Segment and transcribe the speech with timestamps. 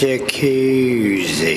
[0.00, 1.56] Jacuzzi.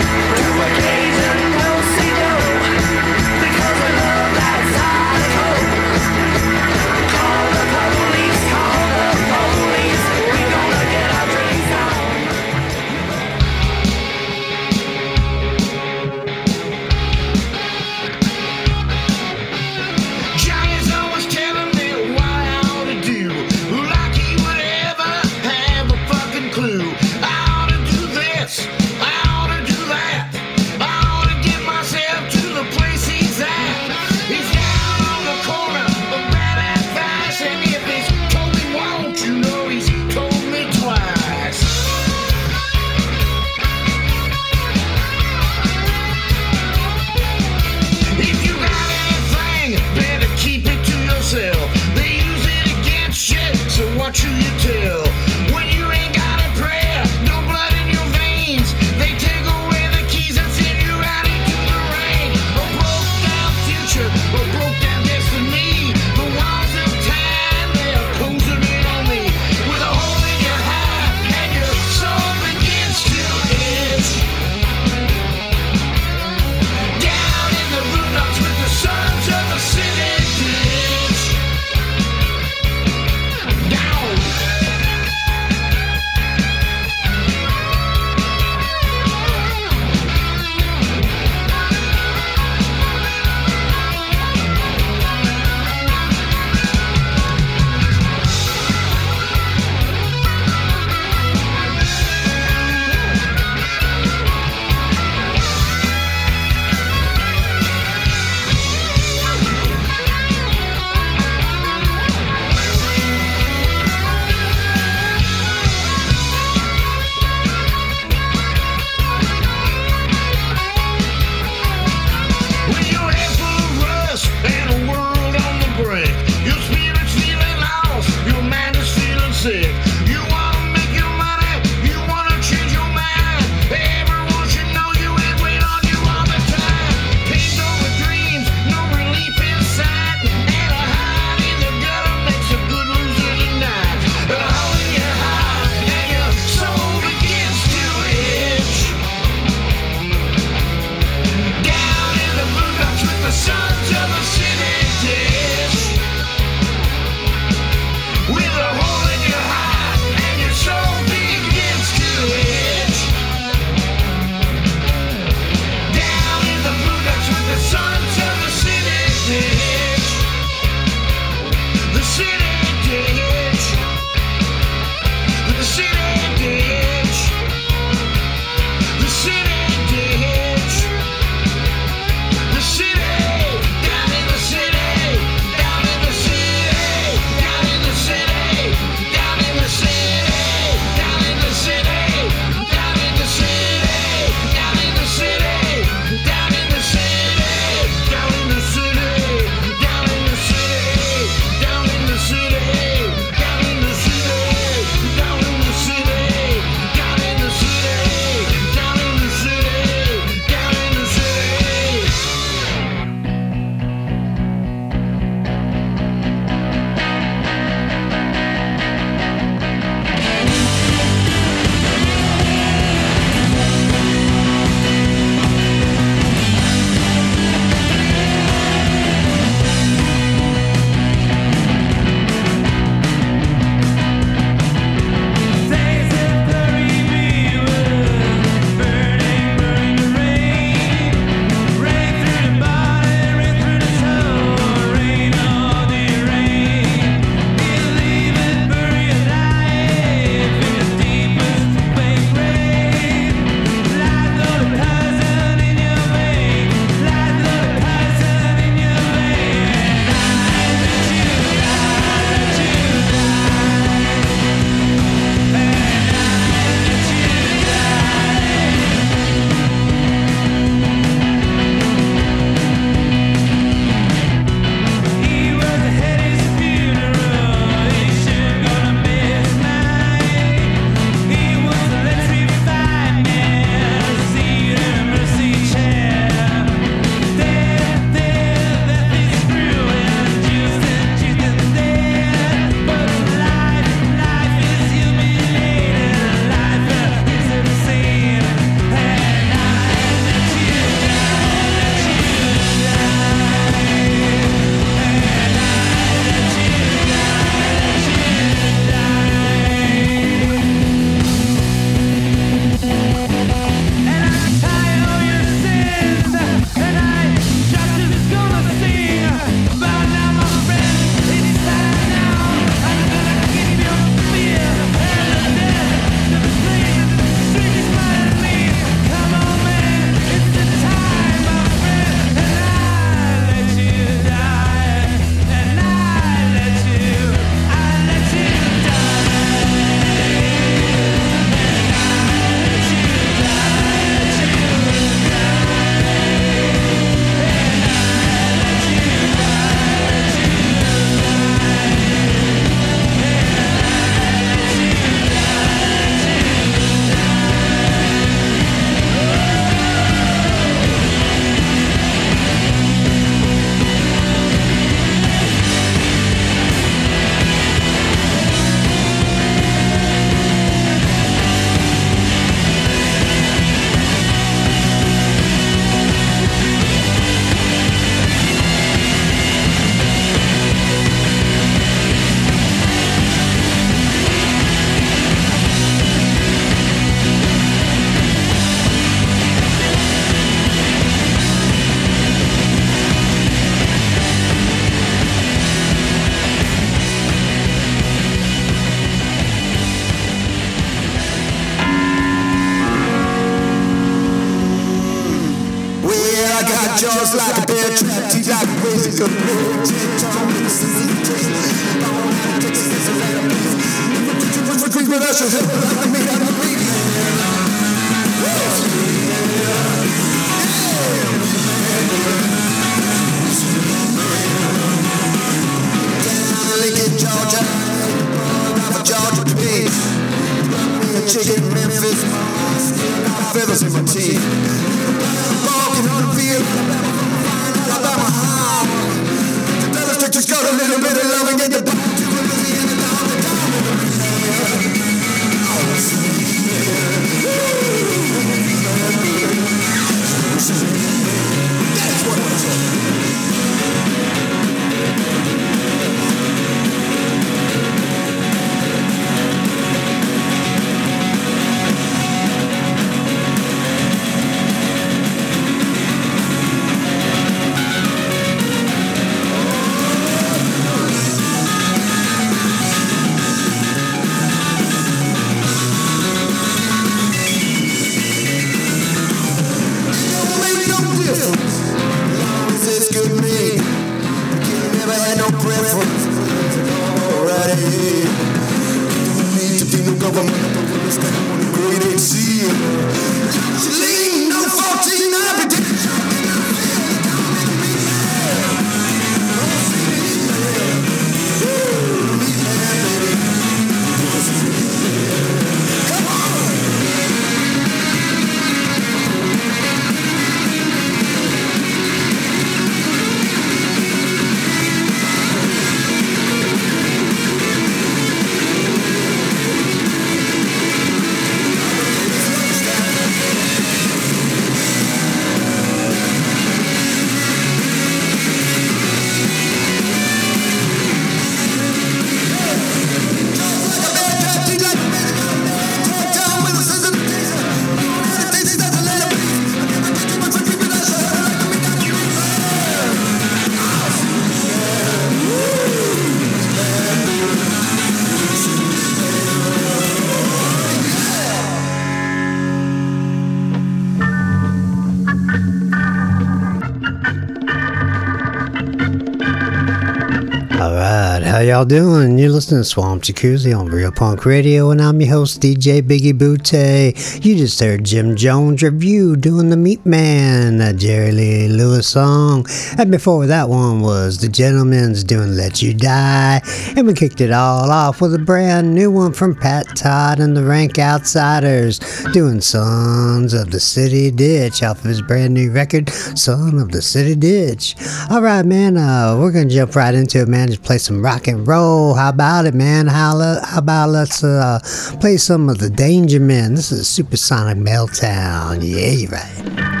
[561.91, 562.37] Doing?
[562.37, 566.37] You're listening to Swamp Jacuzzi on Real Punk Radio, and I'm your host, DJ Biggie
[566.37, 567.43] Butte.
[567.43, 572.65] You just heard Jim Jones Revue doing the Meat Man, that Jerry Lee Lewis song.
[572.97, 576.61] And before that one was The Gentlemens doing Let You Die.
[576.95, 580.55] And we kicked it all off with a brand new one from Pat Todd and
[580.55, 586.79] the Rankoutsiders, doing Sons of the City Ditch off of his brand new record, Son
[586.79, 587.97] of the City Ditch.
[588.29, 590.69] All right, man, uh, we're going to jump right into it, man.
[590.69, 591.80] Just play some rock and roll.
[591.81, 593.07] How about it, man?
[593.07, 594.79] How, le- how about let's uh,
[595.19, 596.75] play some of the Dangermen?
[596.75, 598.81] This is Supersonic Meltdown.
[598.83, 600.00] Yeah, you're right.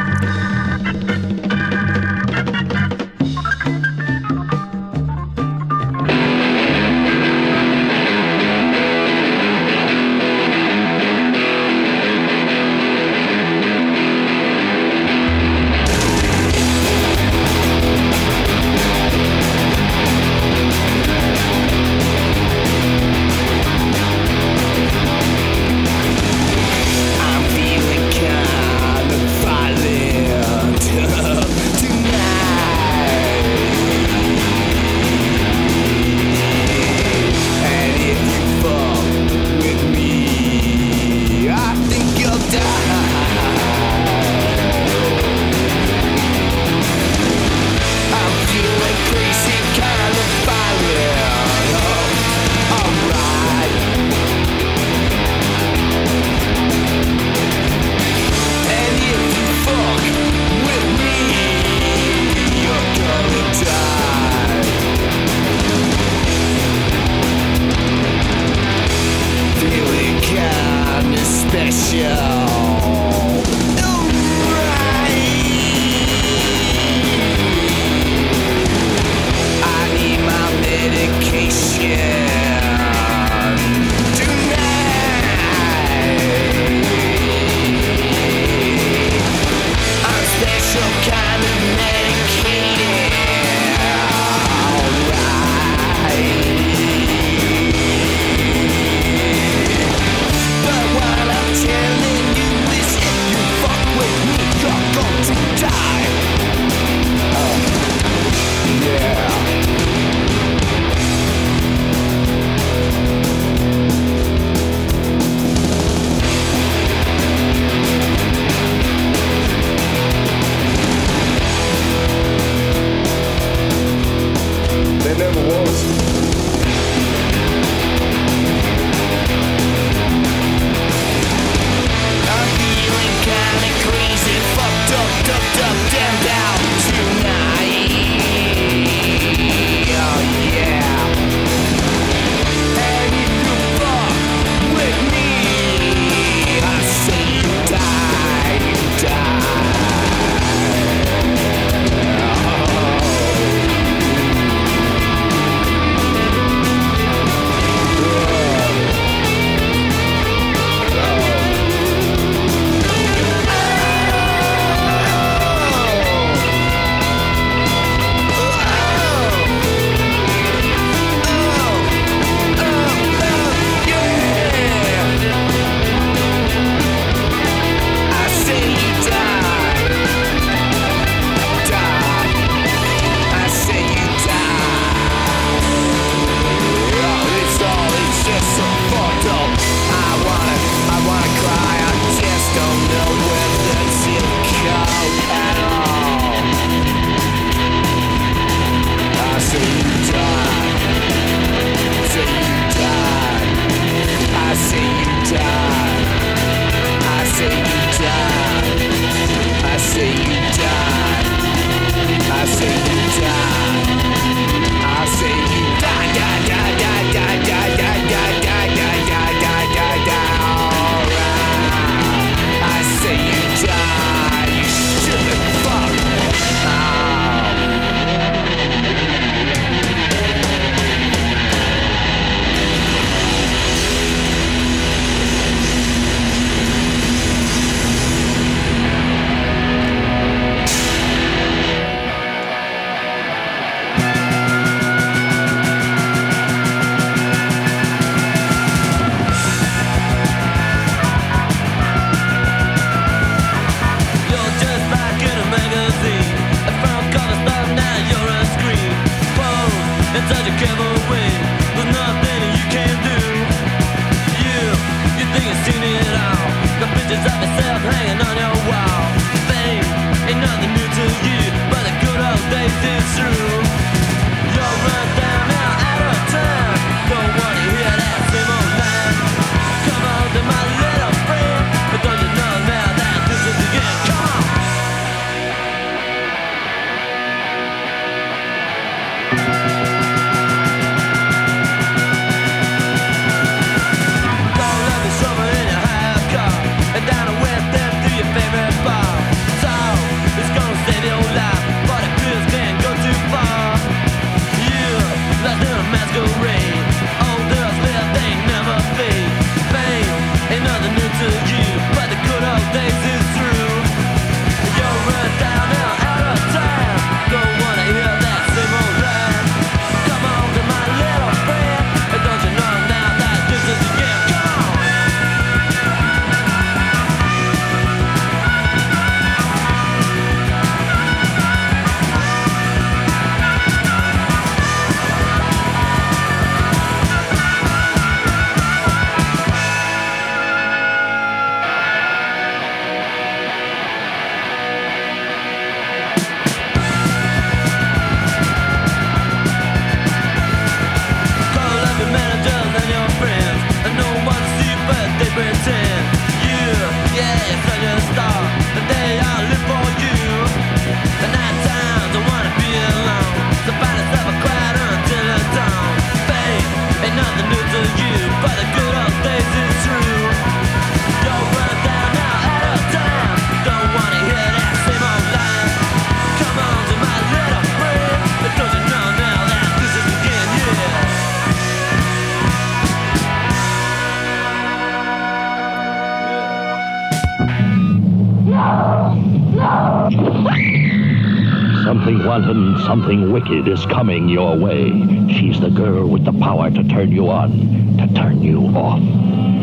[392.85, 394.89] Something wicked is coming your way.
[395.33, 399.01] She's the girl with the power to turn you on, to turn you off.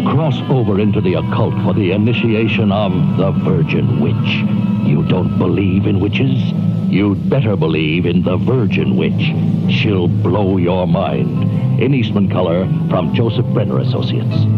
[0.07, 4.88] Cross over into the occult for the initiation of the Virgin Witch.
[4.88, 6.52] You don't believe in witches?
[6.90, 9.35] You'd better believe in the Virgin Witch.
[9.72, 11.83] She'll blow your mind.
[11.83, 14.57] In Eastman Color from Joseph Brenner Associates.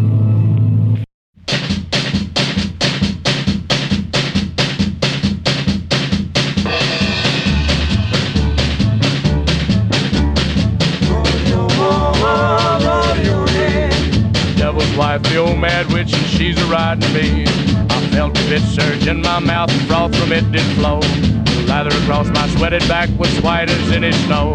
[20.75, 20.99] Flow.
[20.99, 24.53] The lather across my sweated back was white as any snow.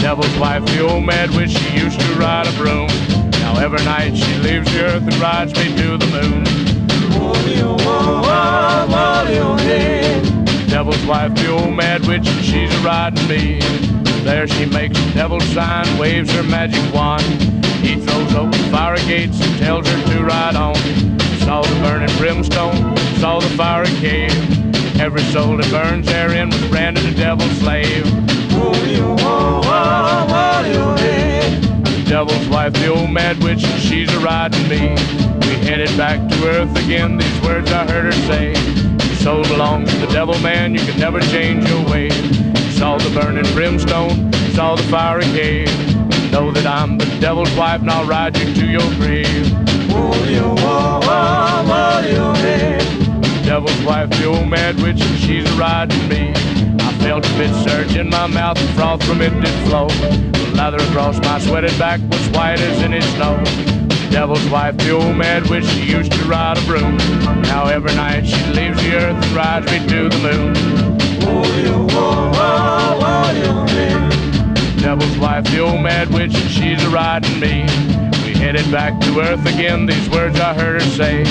[0.00, 2.88] Devil's wife, the old mad witch, she used to ride a broom.
[3.30, 6.44] Now every night she leaves the earth and rides me to the moon.
[10.68, 13.60] Devil's wife, the old mad witch, and she's a riding me.
[14.22, 17.22] There she makes the devil's sign, waves her magic wand.
[17.82, 20.74] He throws open fire gates and tells her to ride on.
[21.40, 24.57] Saw the burning brimstone, saw the fiery cave.
[25.00, 28.04] Every soul that burns therein was branded a devil's slave.
[31.84, 34.96] The devil's wife, the old mad witch, and she's a riding me.
[35.46, 38.52] We headed back to earth again, these words I heard her say.
[39.06, 42.14] Your soul belongs to the devil, man, you can never change your ways.
[42.76, 45.70] Saw the burning brimstone, saw the fiery cave.
[46.32, 49.54] Know that I'm the devil's wife, and I'll ride you to your grave.
[53.58, 56.30] Devil's wife, the old mad witch, and she's riding me.
[56.78, 59.88] I felt a bit surge in my mouth, and froth from it did flow.
[59.88, 63.42] The lather across my sweated back was white as any snow.
[64.12, 66.98] Devil's wife, the old mad witch, she used to ride a broom.
[67.50, 70.54] Now every night she leaves the earth and rides me to the moon.
[74.80, 77.62] Devil's wife, the old mad witch, and she's a riding me.
[78.22, 81.24] We headed back to earth again, these words I heard her say.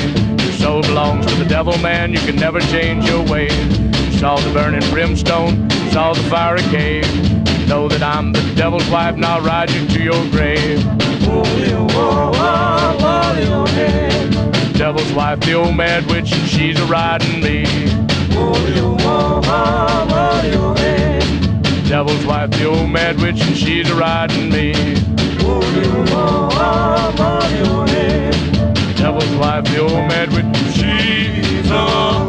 [0.67, 3.79] Soul belongs to the devil, man, you can never change your ways.
[3.79, 7.07] You Saw the burning brimstone, saw the fiery cave.
[7.69, 10.83] Know that I'm the devil's wife, and I'll ride you to your grave.
[14.73, 17.63] Devil's wife, the old mad witch, and she's a riding me.
[21.87, 24.73] Devil's wife, the old mad witch, and she's a riding me.
[28.97, 32.26] Devil's wife, the old mad witch, and she's a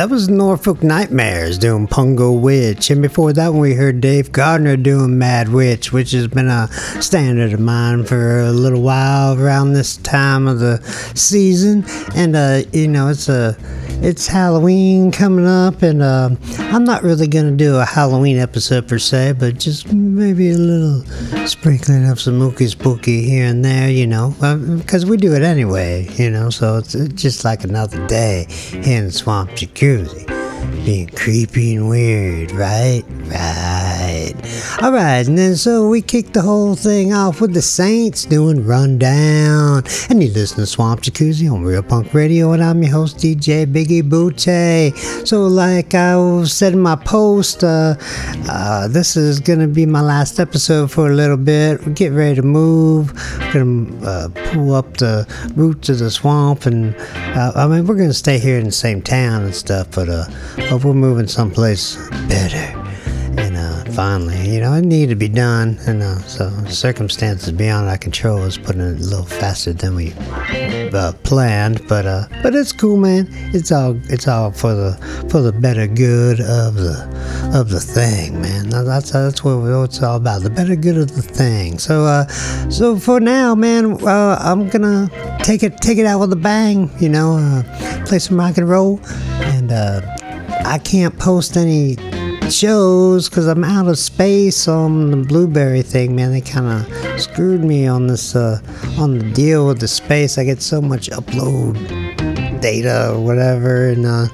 [0.00, 2.88] that was Norfolk Nightmares doing Pungo Witch.
[2.88, 6.68] And before that one, we heard Dave Gardner doing Mad Witch, which has been a
[7.02, 10.80] standard of mine for a little while around this time of the
[11.14, 11.84] season.
[12.14, 13.58] And, uh, you know, it's a.
[14.02, 18.98] It's Halloween coming up, and uh, I'm not really gonna do a Halloween episode per
[18.98, 21.04] se, but just maybe a little
[21.46, 24.34] sprinkling of some ookie spooky here and there, you know,
[24.78, 26.48] because we do it anyway, you know.
[26.48, 30.26] So it's it's just like another day here in Swamp Jacuzzi,
[30.84, 33.02] being creepy and weird, right?
[33.30, 34.34] Right.
[34.82, 38.64] All right, and then so we kicked the whole thing off with the Saints doing
[38.66, 39.84] Rundown.
[40.08, 43.66] And you listen to Swamp Jacuzzi on Real Punk Radio, and I'm your host, DJ
[43.66, 44.96] Biggie Butte.
[45.28, 47.94] So, like I said in my post, uh,
[48.48, 51.84] uh, this is going to be my last episode for a little bit.
[51.86, 53.12] We're getting ready to move.
[53.38, 56.96] We're going to uh, pull up the roots of the swamp, and
[57.36, 60.08] uh, I mean, we're going to stay here in the same town and stuff, but,
[60.08, 60.24] uh,
[60.56, 61.96] but we're moving someplace
[62.28, 62.80] better
[63.36, 67.88] and uh, finally, you know, it needed to be done, and uh, so circumstances beyond
[67.88, 70.12] our control is putting it a little faster than we
[70.92, 71.86] uh, planned.
[71.88, 73.28] But uh, but it's cool, man.
[73.54, 78.40] It's all it's all for the for the better good of the of the thing,
[78.42, 78.68] man.
[78.70, 81.78] That's that's what it's all about, the better good of the thing.
[81.78, 82.26] So uh,
[82.68, 85.08] so for now, man, uh, I'm gonna
[85.42, 88.68] take it take it out with a bang, you know, uh, play some rock and
[88.68, 89.00] roll,
[89.40, 90.00] and uh,
[90.64, 91.96] I can't post any
[92.50, 96.32] shows because I'm out of space on the Blubrry thing, man.
[96.32, 98.60] They kind of screwed me on this, uh,
[98.98, 100.38] on the deal with the space.
[100.38, 101.74] I get so much upload
[102.60, 104.26] data or whatever, and uh,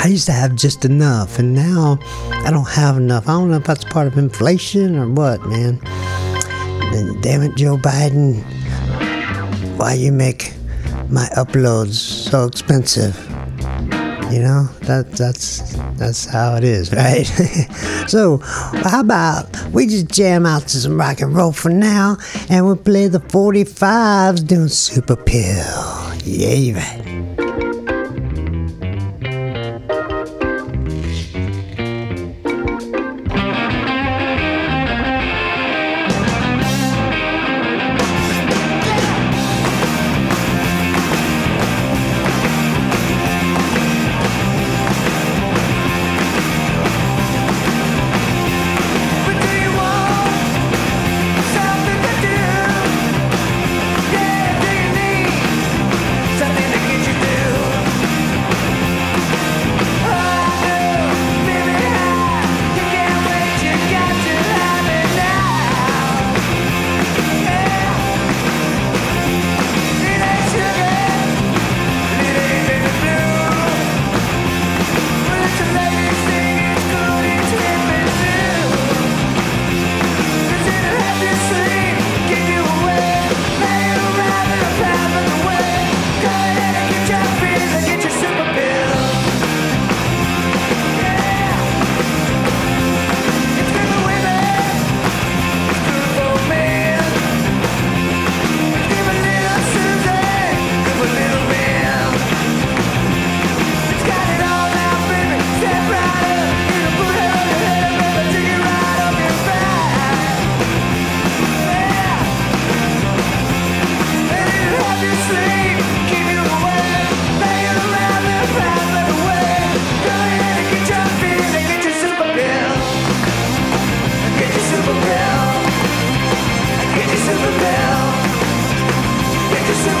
[0.00, 1.98] I used to have just enough, and now
[2.44, 3.28] I don't have enough.
[3.28, 5.80] I don't know if that's part of inflation or what, man.
[6.94, 8.42] And damn it, Joe Biden,
[9.76, 10.54] why you make
[11.10, 13.27] my uploads so expensive?
[14.30, 17.24] You know that that's that's how it is, right?
[18.06, 22.18] so how about we just jam out to some rock and roll for now,
[22.50, 26.20] and we'll play the 45s doing Superpill.
[26.24, 27.47] Yeah, right.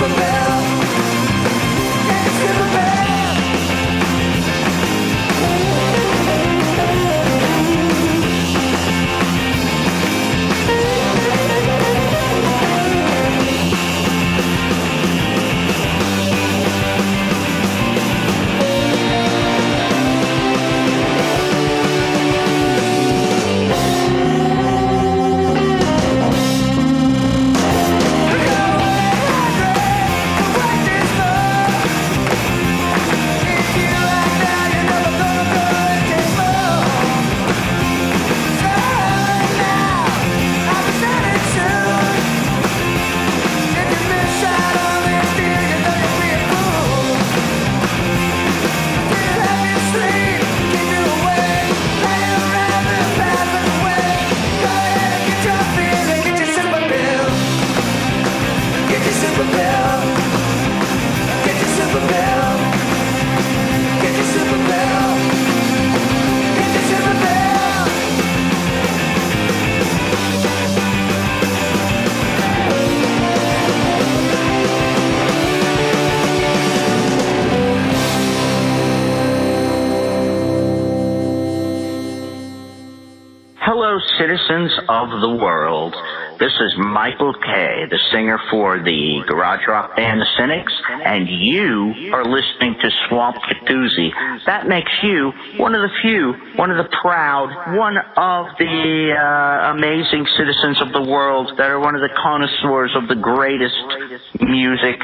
[0.08, 0.47] forever
[85.04, 85.94] of the world.
[86.38, 90.72] This is Michael Kay, the singer for the garage rock band The Cynics,
[91.04, 94.10] and you are listening to Swamp Jacuzzi.
[94.46, 99.74] That makes you one of the few, one of the proud, one of the uh,
[99.74, 103.74] amazing citizens of the world that are one of the connoisseurs of the greatest
[104.40, 105.00] music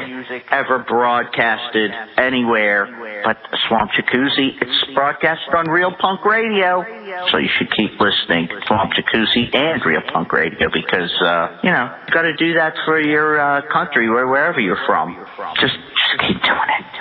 [0.51, 2.85] ever broadcasted anywhere.
[3.25, 6.85] But Swamp Jacuzzi, it's broadcasted on Real Punk Radio.
[7.31, 11.71] So you should keep listening to Swamp Jacuzzi and Real Punk Radio because, uh, you
[11.71, 15.17] know, you got to do that for your uh, country or wherever you're from.
[15.59, 16.94] Just, just keep doing it.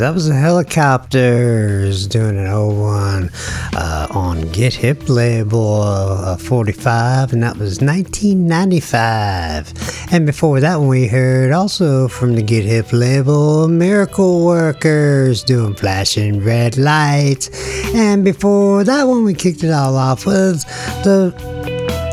[0.00, 3.28] That was the Hellacopters doing an old one
[3.76, 10.08] uh, on Get Hip label uh, 45, and that was 1995.
[10.10, 15.74] And before that one, we heard also from the Get Hip label Miracle Workers doing
[15.74, 17.50] Flashing Red Lights.
[17.94, 20.64] And before that one, we kicked it all off with
[21.04, 21.34] the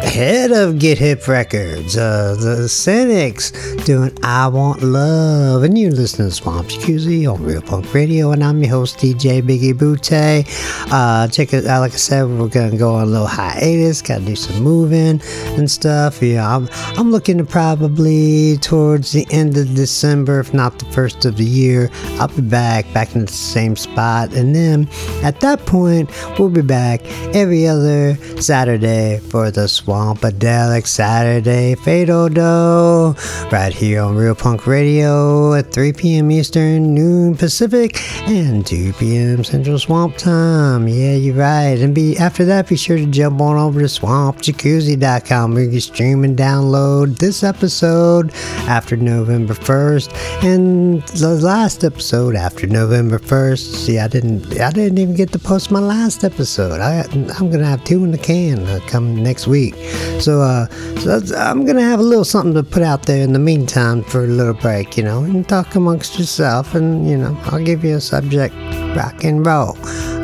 [0.02, 3.52] head of Get Hip Records, uh, the Cynics,
[3.86, 5.64] doing I Want Love.
[5.64, 9.42] And you're listening to Swamp Jacuzzi on Real Punk Radio, and I'm your host, DJ
[9.42, 10.48] Biggie Butte.
[10.92, 14.02] Uh, check it out, like I said, we're going to go on a little hiatus,
[14.02, 15.22] got to do some moving
[15.58, 16.22] and stuff.
[16.22, 21.26] Yeah, I'm, I'm looking to probably towards the end of December, if not the first
[21.26, 21.90] of the year,
[22.20, 24.34] I'll be back, back in the same spot.
[24.34, 24.88] And then
[25.24, 27.02] at that point, we'll be back
[27.36, 29.68] every other Saturday for the
[29.98, 33.16] Swampadelic Saturday Fais Do-Do
[33.52, 36.30] right here on Real Punk Radio at 3 p.m.
[36.30, 39.44] Eastern, noon Pacific, and 2 p.m.
[39.44, 40.88] Central Swamp Time.
[40.88, 41.80] Yeah, you're right.
[41.80, 45.82] And be after that, be sure to jump on over to swampjacuzzi.com where you can
[45.82, 48.32] stream and download this episode
[48.68, 53.74] after November 1st and the last episode after November 1st.
[53.74, 56.82] See, I didn't I didn't even get to post my last episode.
[56.82, 57.02] I
[57.40, 59.74] I'm gonna have two in the can uh, come next week.
[60.20, 60.68] So, uh,
[60.98, 64.24] so I'm gonna have a little something to put out there in the meantime for
[64.24, 67.96] a little break, you know, and talk amongst yourself, and you know, I'll give you
[67.96, 68.56] a subject,
[68.96, 69.78] rock and roll.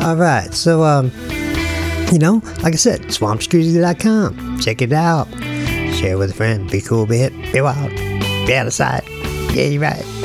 [0.04, 1.12] All right, so um,
[2.12, 4.60] you know, like I said, swampjacuzzi.com.
[4.60, 5.28] Check it out.
[5.96, 6.70] Share with a friend.
[6.70, 9.04] Be cool, be hip, be wild, be out of sight.
[9.54, 10.23] Yeah, you're right.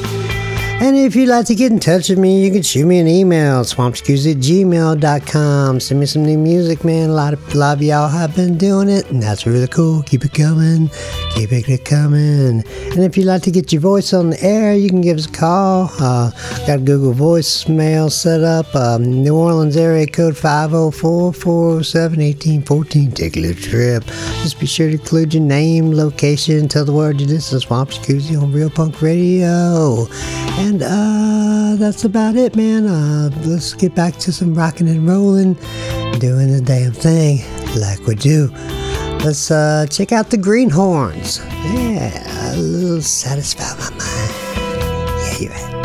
[0.80, 3.08] And if you'd like to get in touch with me, you can shoot me an
[3.08, 5.80] email, swampscrews at gmail.com.
[5.80, 7.10] Send me some new music, man.
[7.10, 10.04] A lot of, a lot of y'all have been doing it, and that's really cool.
[10.04, 10.88] Keep it coming.
[11.38, 12.64] Keep it coming.
[12.66, 15.26] And if you'd like to get your voice on the air, you can give us
[15.26, 15.88] a call.
[16.00, 16.32] Uh,
[16.66, 18.74] got Google voicemail set up.
[18.74, 23.12] Um, New Orleans area code 504 407 1814.
[23.12, 24.04] Take a little trip.
[24.42, 27.90] Just be sure to include your name, location, tell the world you listen to Swamp
[27.90, 30.08] Jacuzzi on Real Punk Radio.
[30.58, 32.86] And uh, that's about it, man.
[32.88, 35.54] Uh, let's get back to some rocking and rolling,
[36.18, 37.44] doing the damn thing
[37.80, 38.50] like we do.
[39.24, 41.44] Let's uh, check out the Greenhornes.
[41.74, 44.32] Yeah, a little satisfy my mind.
[45.20, 45.77] Yeah, you're right.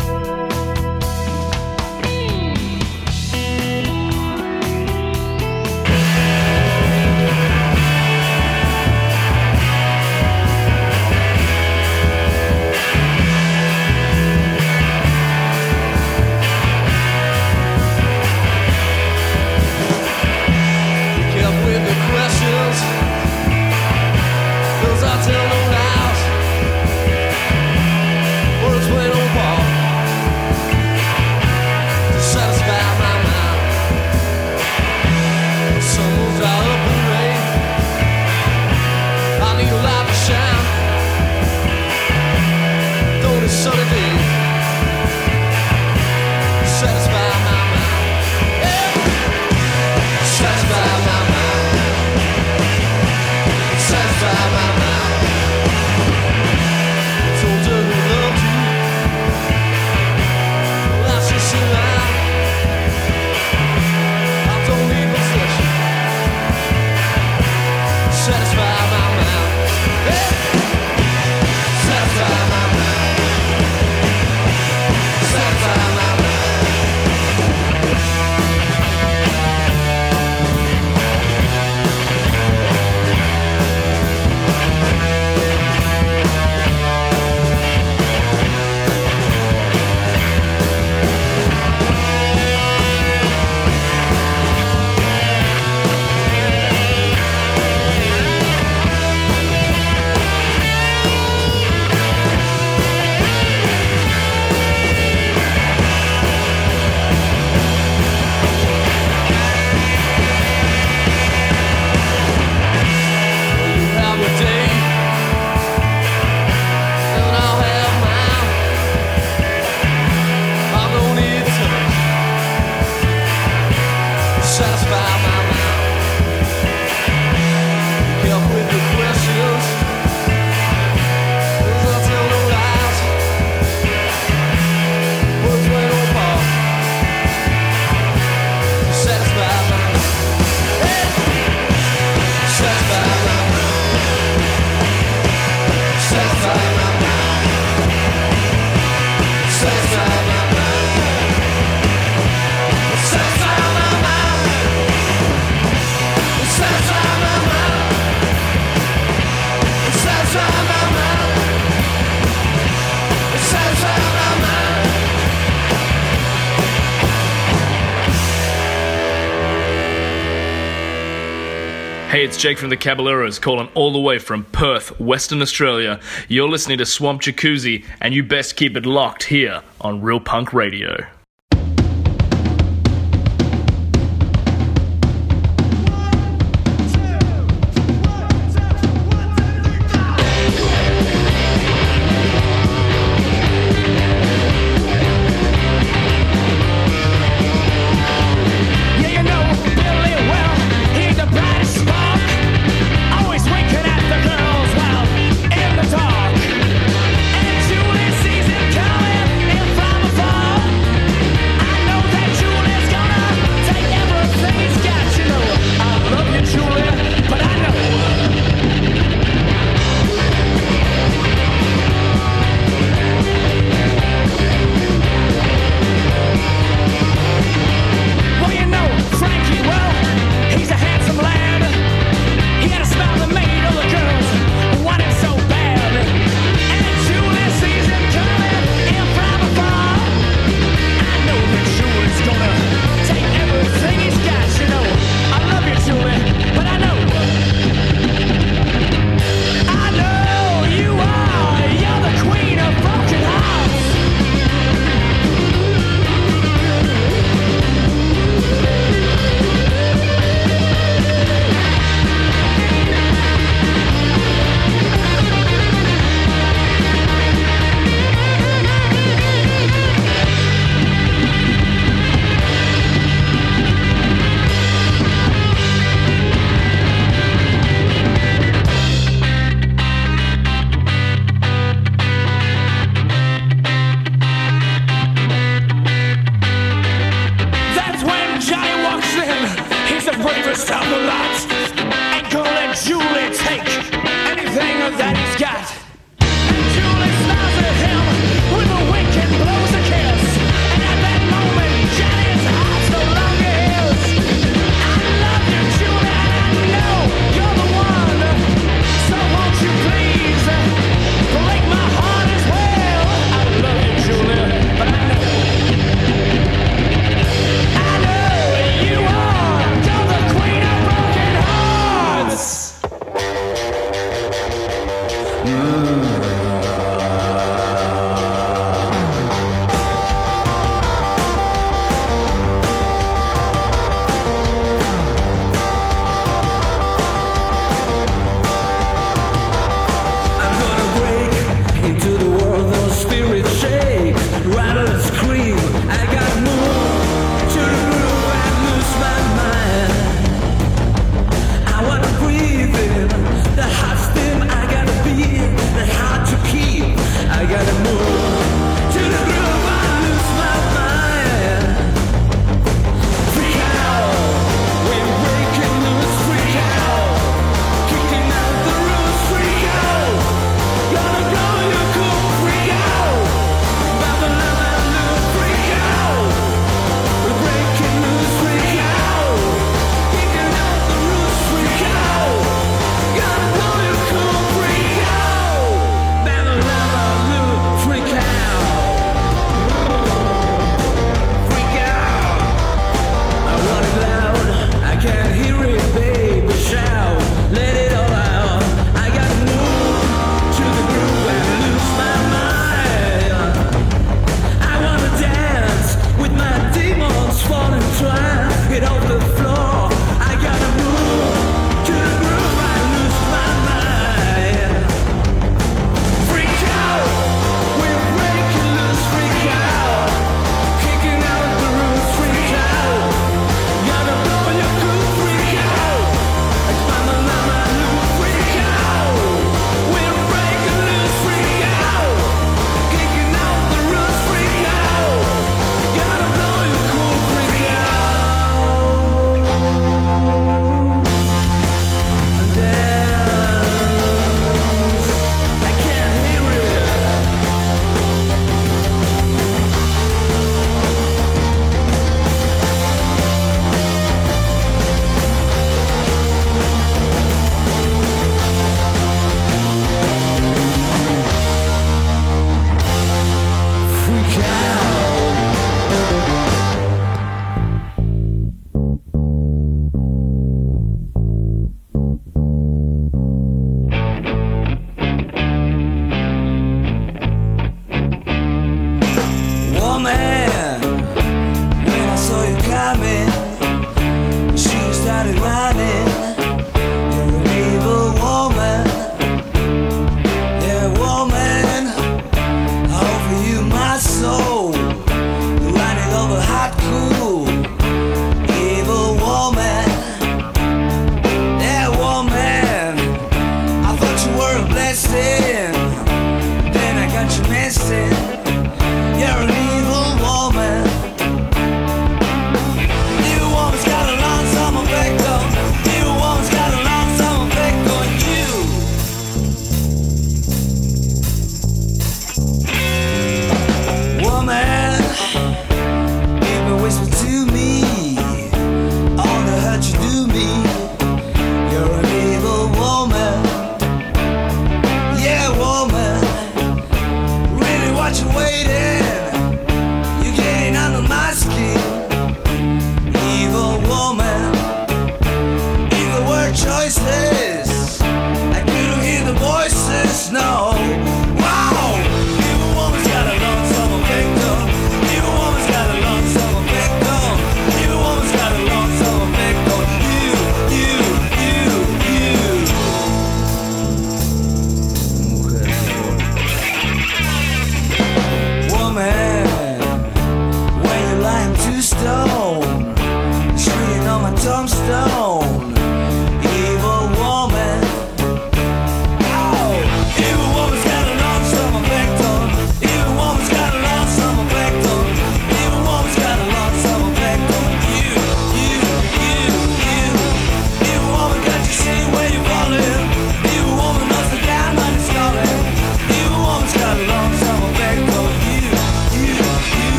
[172.44, 175.98] Jake from the Caballeros calling all the way from Perth, Western Australia.
[176.28, 180.52] You're listening to Swamp Jacuzzi, and you best keep it locked here on Real Punk
[180.52, 181.06] Radio.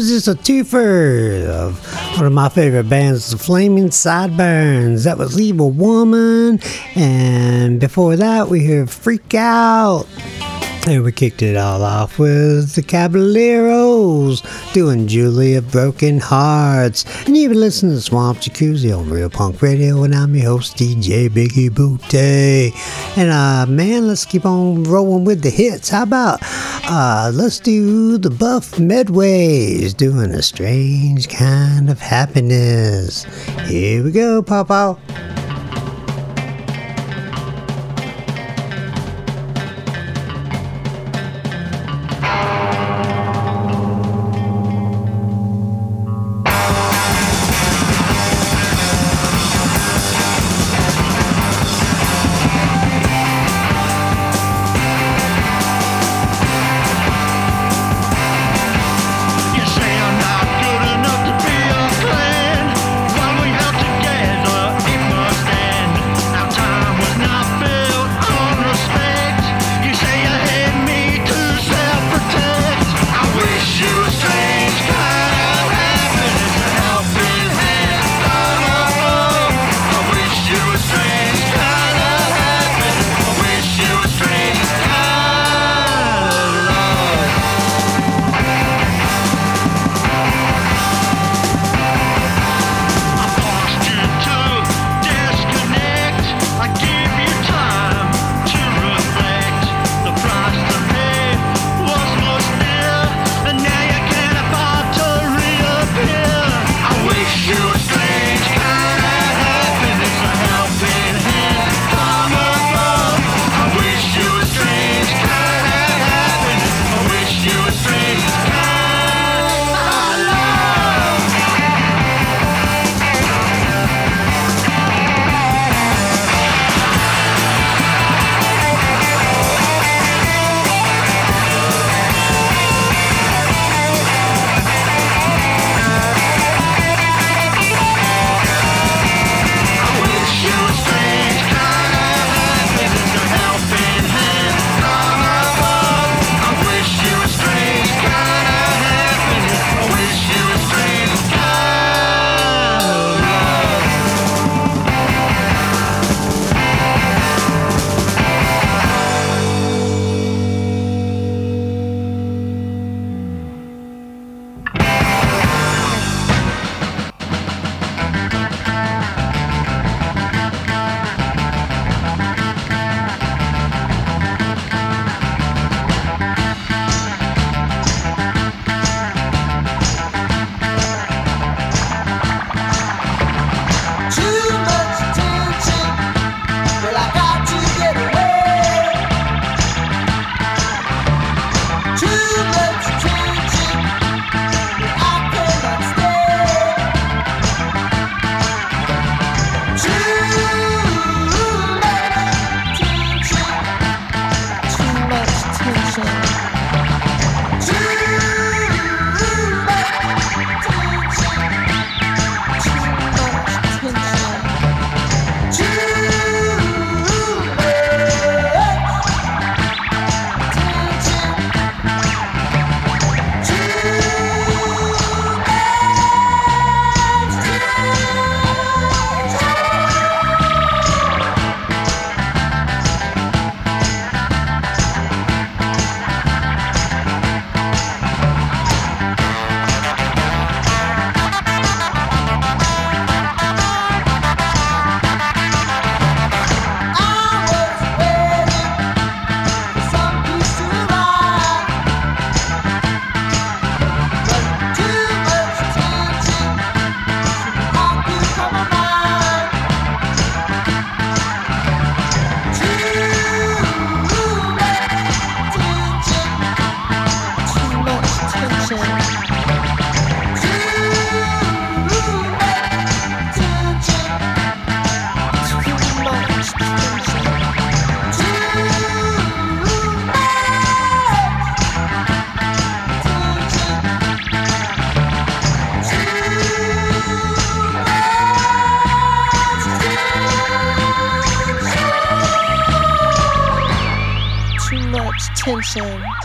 [0.00, 1.78] was just a twofer of
[2.16, 5.04] one of my favorite bands, the Flaming Sideburns.
[5.04, 6.58] That was Evil Woman.
[6.94, 10.06] And before that, we heard Freak Out.
[10.86, 17.04] And we kicked it all off with the Caballeros doing Julie Of Broken Hearts.
[17.26, 20.78] And you've been listening to Swamp Jacuzzi on Real Punk Radio, and I'm your host,
[20.78, 22.72] DJ Biggie Bootay.
[23.18, 25.90] And uh, man, let's keep on rolling with the hits.
[25.90, 26.38] How about
[26.88, 33.24] uh, let's do the Buff Medways doing a strange kind of happiness?
[33.66, 34.98] Here we go, Papa.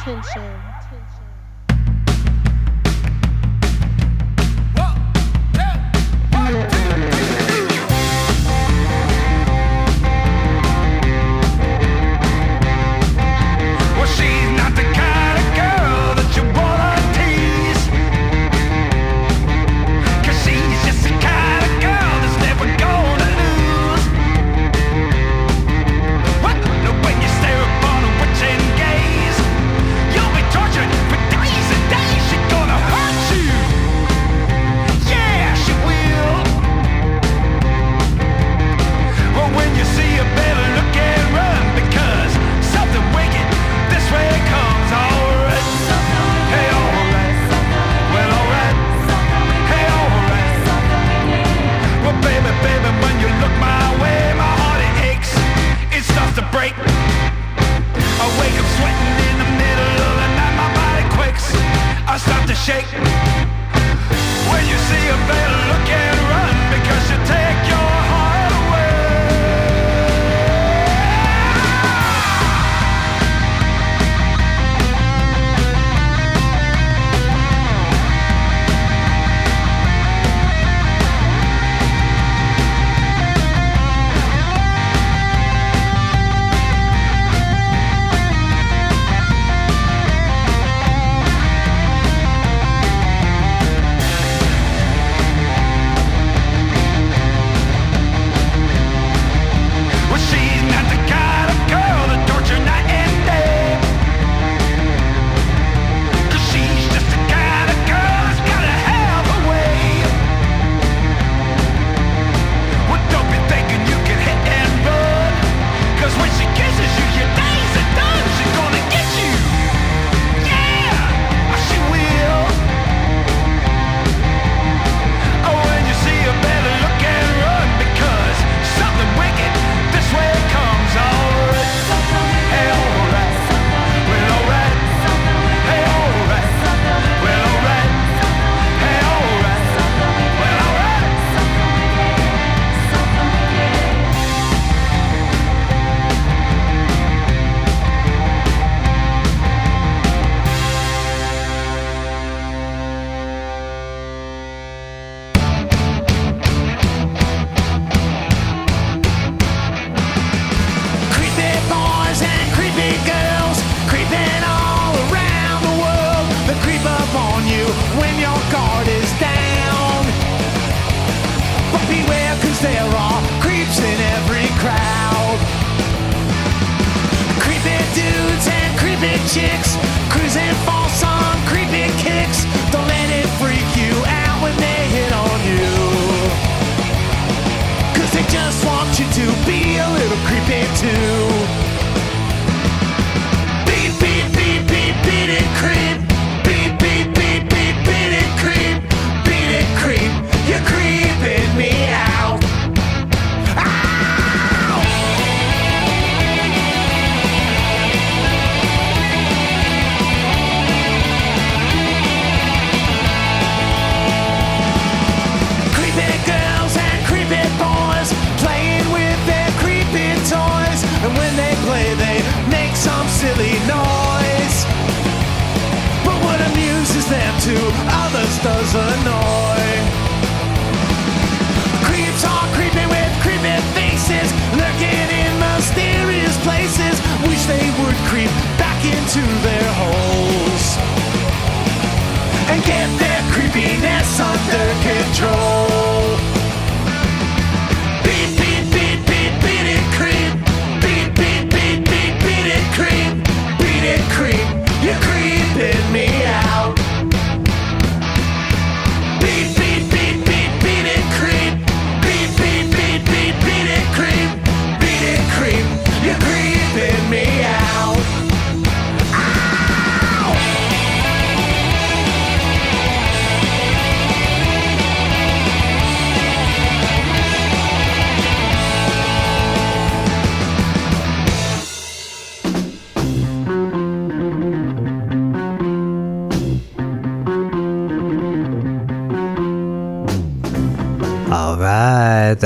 [0.05, 0.74] attention.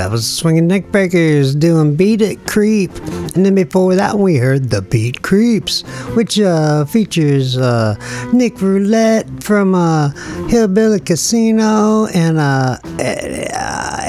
[0.10, 2.90] that was Swinging Neckbreakers doing Beat It Creep.
[3.36, 5.82] And then before that, we heard The Beat Creeps,
[6.16, 7.94] which uh, features uh,
[8.34, 10.10] Nick Roulette from uh,
[10.48, 12.78] Hillbilly Casino and uh,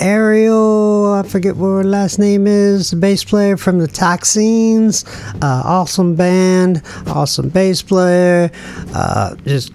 [0.00, 5.04] Ariel, I forget what her last name is, the bass player from The Toxins.
[5.42, 8.50] Uh, awesome band, awesome bass player.
[8.94, 9.74] Uh, just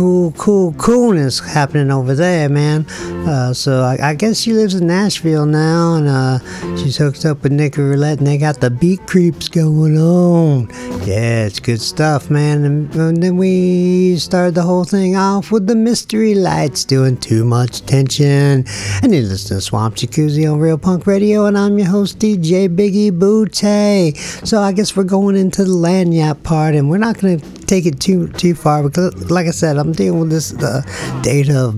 [0.00, 2.86] cool, cool, coolness happening over there, man.
[3.28, 6.38] Uh, so I, I, guess she lives in Nashville now, and uh,
[6.76, 10.70] she's hooked up with Nick Roulette, and they got the beat creeps going on.
[11.04, 12.64] Yeah, it's good stuff, man.
[12.64, 17.44] And, and then we started the whole thing off with the mystery lights doing too
[17.44, 18.64] much tension.
[19.02, 22.74] And you listen to Swamp Jacuzzi on Real Punk Radio, and I'm your host, DJ
[22.74, 24.16] Biggie Butte.
[24.46, 27.86] So I guess we're going into the lagniappe part, and we're not going to take
[27.86, 28.82] it too too far.
[28.82, 30.82] Because, like like I said, I'm dealing with this uh,
[31.22, 31.72] data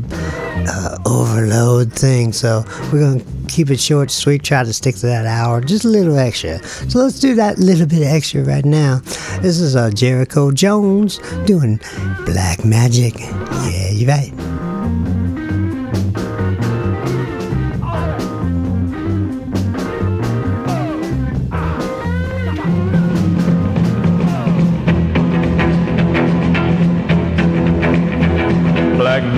[0.69, 4.43] uh, overload thing, so we're gonna keep it short, sweet.
[4.43, 6.61] Try to stick to that hour, just a little extra.
[6.91, 8.99] So let's do that little bit extra right now.
[9.43, 11.79] This is uh, Jericho Jones doing
[12.25, 13.21] Black Magic.
[13.21, 14.62] Yeah, you right.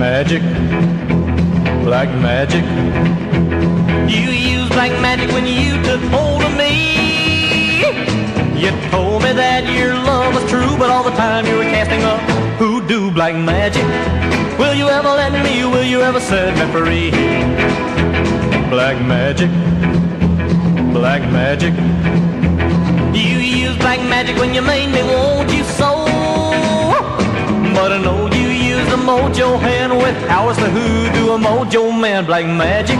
[0.05, 0.43] Magic,
[1.83, 2.63] black magic.
[4.15, 6.73] You used black magic when you took hold of me.
[8.61, 12.03] You told me that your love was true, but all the time you were casting
[12.13, 12.15] a
[12.59, 13.87] hoodoo black magic.
[14.59, 15.65] Will you ever let me?
[15.73, 17.09] Will you ever set me free?
[18.75, 19.49] Black magic,
[20.93, 21.73] black magic.
[23.23, 25.84] You used black magic when you made me want you so.
[28.95, 32.99] A mojo hand with powers to hoodoo a mojo man black magic.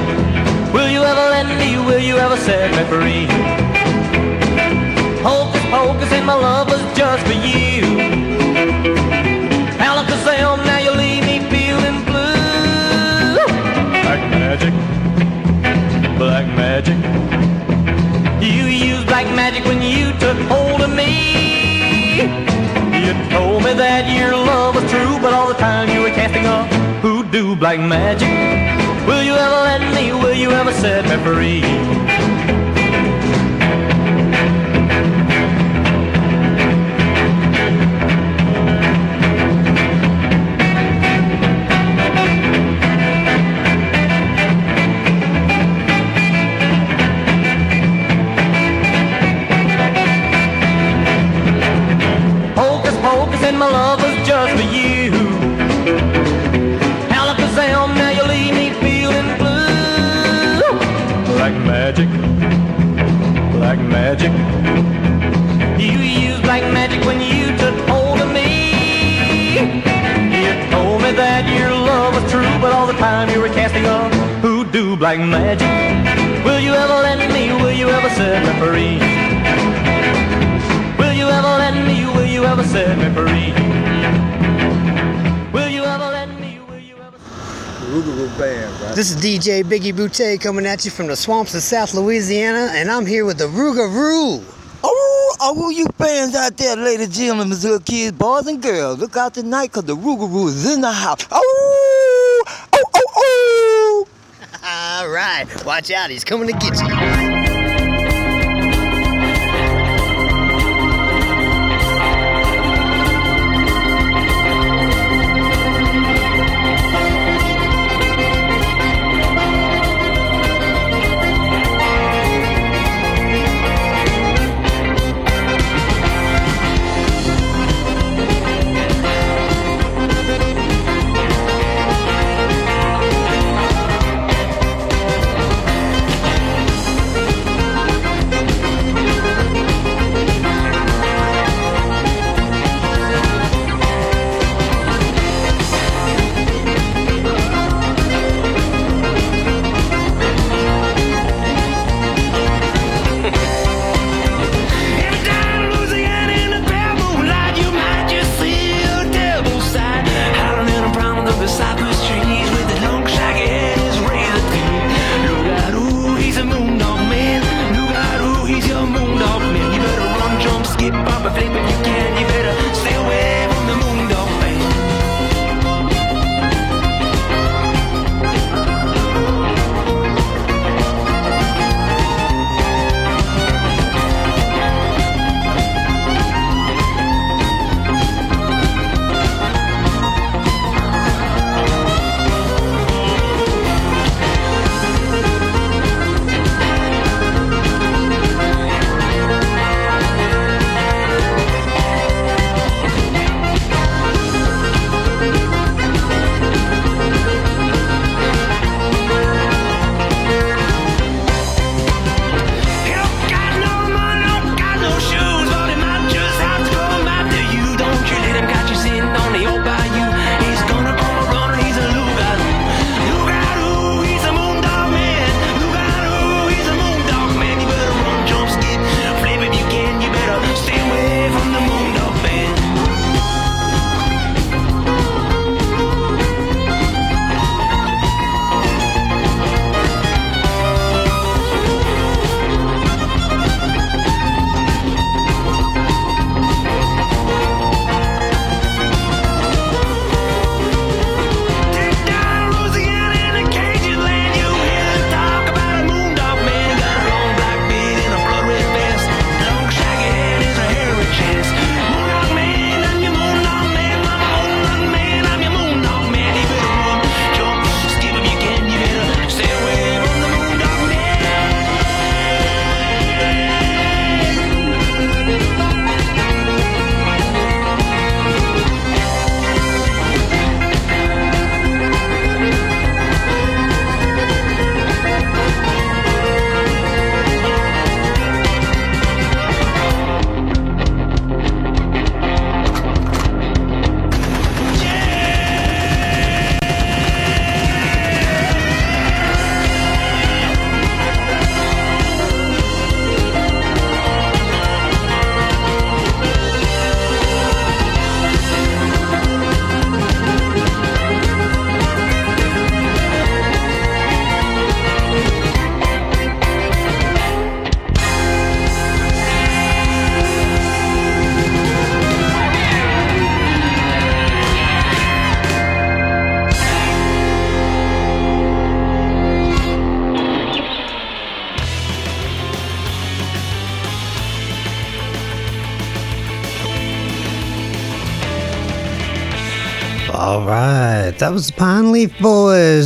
[0.74, 1.78] Will you ever let me?
[1.88, 3.26] Will you ever set me free?
[5.24, 7.84] Hocus pocus and my love was just for you.
[9.88, 13.46] Alakazam, oh, now you leave me feeling blue.
[14.06, 14.74] Black magic,
[16.18, 16.98] black magic.
[18.44, 21.45] You used black magic when you took hold of me.
[23.06, 26.44] You told me that your love was true, but all the time you were casting
[26.44, 26.66] a
[27.02, 28.28] hoodoo black magic.
[29.06, 30.12] Will you ever let me?
[30.12, 32.35] Will you ever set me free?
[65.80, 69.60] You used black magic when you took hold of me.
[70.42, 73.86] You told me that your love was true, but all the time you were casting
[73.86, 74.10] a
[74.42, 75.68] hoodoo black magic.
[76.44, 77.52] Will you ever let me?
[77.62, 78.98] Will you ever set me free?
[80.98, 82.06] Will you ever let me?
[82.16, 83.75] Will you ever set me free?
[87.96, 92.92] This is DJ Biggie Boutte coming at you from the swamps of South Louisiana, and
[92.92, 94.44] I'm here with the Rougarou.
[94.84, 99.16] Oh, all you fans out there, ladies and gentlemen, little kids, boys and girls, look
[99.16, 101.26] out tonight because the Rougarou is in the house.
[101.32, 102.44] Oh,
[102.74, 104.08] oh, oh, oh.
[104.66, 107.15] All right, watch out, he's coming to get you.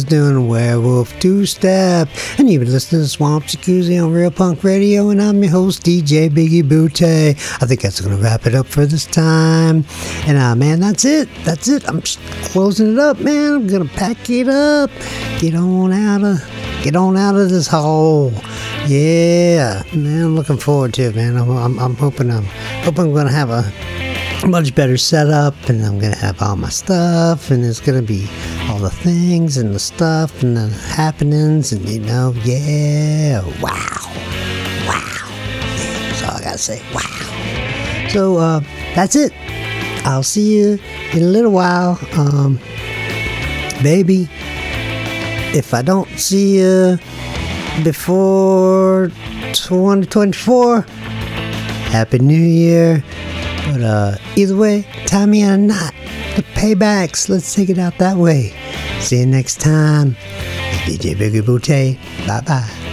[0.10, 2.10] Doing Werewolf Two Step,
[2.40, 5.84] and you've been listening to Swamp Jacuzzi on Real Punk Radio, and I'm your host
[5.84, 7.03] DJ Biggie Butte.
[7.03, 9.86] I think that's gonna wrap it up for this time,
[10.26, 11.30] and uh, man, that's it.
[11.44, 11.88] That's it.
[11.88, 13.53] I'm closing it up, man.
[13.53, 14.90] I'm gonna pack it up,
[15.40, 18.34] get on out of, get on out of this hole.
[18.88, 21.38] Yeah, man, I'm looking forward to it, man.
[21.38, 22.45] I'm, I'm, I'm hoping I'm,
[22.84, 23.72] hoping I'm gonna have a
[24.48, 28.27] much better setup and I'm gonna have all my stuff and it's gonna be
[28.80, 33.85] the things and the stuff and the happenings and you know yeah wow
[34.88, 35.30] wow
[35.68, 38.60] that's all I gotta say wow so uh
[38.95, 39.34] that's it
[40.06, 40.80] I'll see you
[41.14, 42.57] in a little while um
[43.84, 44.30] baby
[45.53, 46.97] if I don't see you
[47.84, 49.11] before
[49.53, 50.81] 2024
[51.91, 53.03] happy new year
[53.72, 55.93] but uh, either way, in a knot.
[56.35, 57.30] The paybacks.
[57.30, 58.53] Let's take it out that way.
[58.99, 60.15] See you next time.
[60.85, 61.99] DJ Biggie Booty.
[62.27, 62.89] Bye bye.